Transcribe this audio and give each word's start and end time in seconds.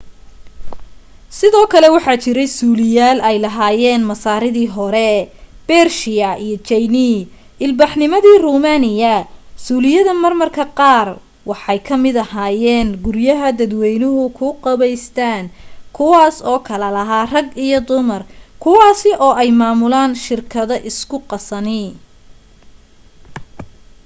sidoo 1.37 1.65
kale 1.73 1.87
waxaa 1.95 2.17
jiray 2.23 2.49
suuliyaal 2.57 3.19
ay 3.29 3.37
lahaayeen 3.45 4.03
masaaridii 4.11 4.69
hore 4.75 5.09
bershiya 5.67 6.29
iyo 6.45 6.57
jayne 6.67 7.09
ilbaxnimadii 7.65 8.39
romaaniya 8.47 9.13
suuliyada 9.65 10.13
marmarka 10.23 10.63
qaar 10.79 11.07
waxay 11.49 11.79
kamid 11.87 12.15
ahaayeen 12.25 12.87
guryaha 13.03 13.47
dadweynu 13.59 14.09
ku 14.37 14.45
qubaystaan 14.63 15.45
kuwaasi 15.97 16.39
oo 16.51 16.59
kala 16.67 16.87
lahaa 16.97 17.25
rag 17.33 17.47
iyo 17.65 17.79
dumar 17.89 18.21
kuwasi 18.63 19.09
oo 19.25 19.33
ay 19.41 19.49
maamulan 19.59 20.11
shirkadu 20.25 20.75
isku 20.89 21.17
qasani 21.31 21.81